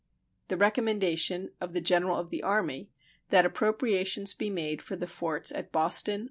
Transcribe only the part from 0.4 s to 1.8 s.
The recommendation of the